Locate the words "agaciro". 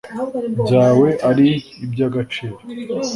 2.09-2.55